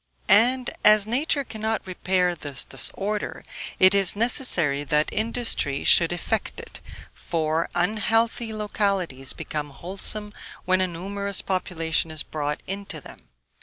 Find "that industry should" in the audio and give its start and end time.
4.83-6.11